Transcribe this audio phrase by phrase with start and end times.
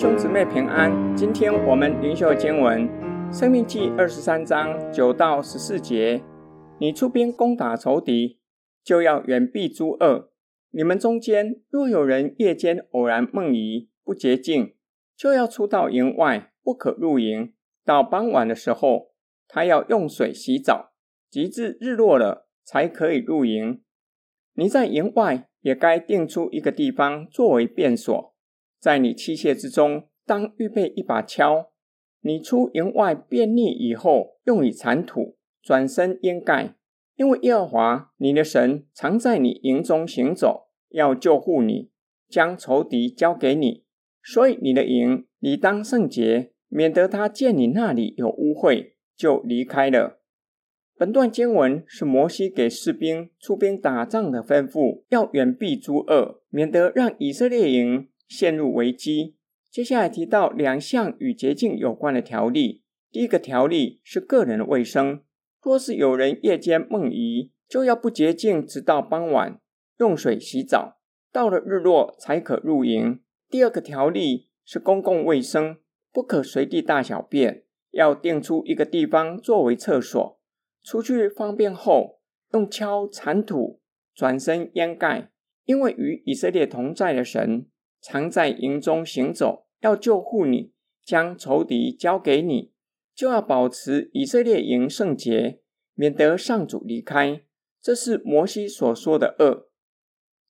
[0.00, 2.88] 兄姊妹平安，今天我们灵修经文
[3.38, 6.22] 《生命记》二十三章九到十四节：
[6.78, 8.38] 你出兵攻打仇敌，
[8.82, 10.32] 就要远避诸恶。
[10.70, 14.74] 你们中间若有人夜间偶然梦遗，不洁净，
[15.14, 17.52] 就要出到营外，不可入营。
[17.84, 19.12] 到傍晚的时候，
[19.46, 20.94] 他要用水洗澡，
[21.30, 23.82] 直至日落了，才可以入营。
[24.54, 28.34] 你在营外也该定出一个地方作为便所。
[28.80, 31.66] 在你器械之中，当预备一把锹。
[32.22, 36.74] 你出营外便利以后，用以铲土，转身掩盖。
[37.16, 41.90] 因为耶和华你的神常在你营中行走，要救护你，
[42.28, 43.84] 将仇敌交给你。
[44.22, 50.20] 所以你的营理当圣洁，免得他见你那里有污秽，就离开了。
[50.98, 58.09] 本段经文是摩西给士兵出兵打仗的吩咐，要远避诸恶，免得让以色列营。
[58.30, 59.36] 陷入危机。
[59.70, 62.82] 接下来提到两项与洁净有关的条例。
[63.10, 65.22] 第一个条例是个人的卫生，
[65.60, 69.60] 若是有人夜间梦遗，就要不洁净，直到傍晚，
[69.98, 71.00] 用水洗澡，
[71.32, 73.20] 到了日落才可入营。
[73.48, 75.78] 第二个条例是公共卫生，
[76.12, 80.40] 不可随地大小便，要定出一个地方作为厕所。
[80.84, 82.20] 出去方便后，
[82.52, 83.80] 用锹铲土，
[84.14, 85.30] 转身掩盖，
[85.64, 87.66] 因为与以色列同在的神。
[88.00, 90.72] 常在营中行走，要救护你，
[91.04, 92.72] 将仇敌交给你，
[93.14, 95.60] 就要保持以色列营圣洁，
[95.94, 97.42] 免得上主离开。
[97.82, 99.68] 这是摩西所说的恶。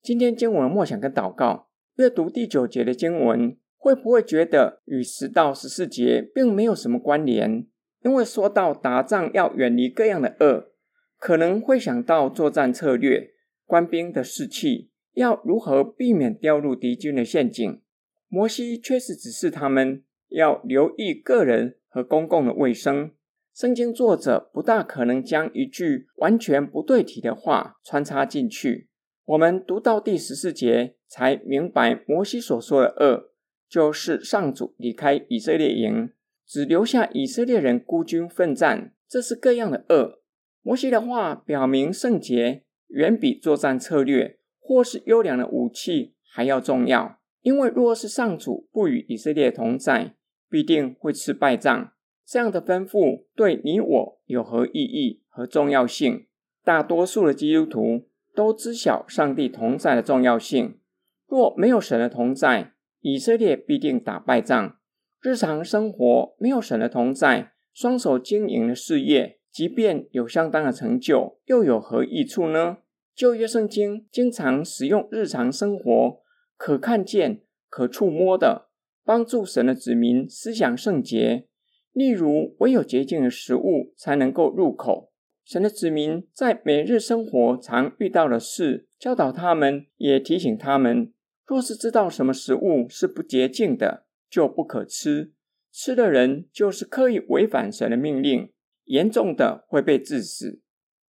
[0.02, 7.66] 今天经文默想跟祷告，阅读第九节的经文，会不会觉得与十到十四节并没有什么关联？
[8.02, 10.72] 因为说到打仗要远离各样的恶，
[11.18, 13.32] 可能会想到作战策略、
[13.66, 14.90] 官兵的士气。
[15.14, 17.80] 要如何避免掉入敌军的陷阱？
[18.28, 23.10] 摩西却是指示他们要留意个人和公共的卫生。
[23.52, 28.88] 圣经作者不大可能将一句完全不对题的话穿插进去。
[29.24, 33.32] 我们读到第十四节，才明白摩西所说的恶，
[33.68, 36.10] 就是上主离开以色列营，
[36.46, 40.22] 只留下以色列人孤军奋战，这是各样的恶。
[40.62, 44.39] 摩西的话表明圣洁远比作战策略。
[44.70, 50.14] 或是优良的武器还要重要，因为若是上主不与以色列同在，
[50.48, 51.92] 必定会吃败仗。
[52.24, 56.28] 这样的吩咐对你我有何意义和重要性？
[56.62, 60.78] 大多数的基督徒都知晓上帝同在的重要性。
[61.26, 64.76] 若没有神的同在，以色列必定打败仗。
[65.20, 72.78] 日常生活没有神的同在，双手经营的事业，即便有相当的成就，又有何益处呢？
[73.20, 76.22] 旧约圣经经常使用日常生活
[76.56, 78.70] 可看见、可触摸的，
[79.04, 81.46] 帮助神的子民思想圣洁。
[81.92, 85.12] 例如，唯有洁净的食物才能够入口。
[85.44, 91.12] 神的子民在每日生活常遇到的事，教导他们，也提醒他们：
[91.44, 95.34] 若是知道什么食物是不洁净的，就不可吃。
[95.70, 98.50] 吃的人就是刻意违反神的命令，
[98.84, 100.62] 严重的会被致死。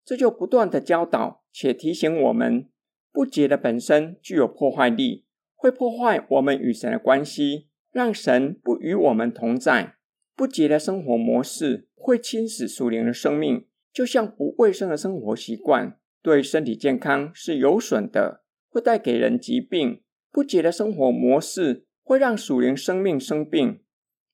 [0.05, 2.69] 这就不断的教导且提醒我们，
[3.11, 9.95] 不洁的本身具有破坏力，会破坏我们与神的关系，让神不与我们同在。
[10.35, 20.03] 不洁的生活模式会侵蚀属灵的生命，就像不卫生的生活习惯，对身体健康是有损的，会带给人疾病。
[20.31, 23.81] 不洁的生活模式会让属灵生命生病。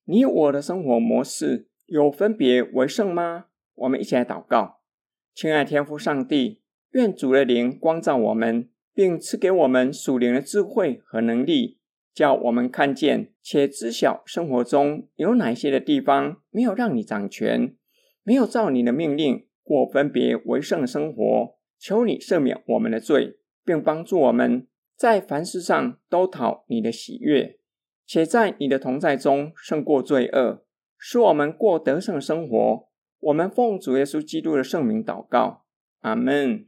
[0.05, 3.45] 你我的生活模式有分别为圣吗？
[3.75, 4.80] 我们一起来祷告。
[5.33, 6.61] 亲爱天父上帝，
[6.91, 11.79] 愿主的灵光照我们，并赐给我们属灵的智慧和能力，
[12.13, 17.75] 叫我们看见且知晓生活中有哪些的地方没有让你掌权，
[18.23, 21.57] 没有照你的命令过分别为圣的生活。
[21.79, 27.57] 求你赦免我们的罪，并帮助我们在凡事上都讨你的喜悦，
[28.05, 30.63] 且在你的同在中胜过罪恶，
[30.99, 32.90] 使我们过得胜生活。
[33.21, 35.61] 我们奉主耶稣基督的圣名祷告
[36.01, 36.65] 阿门。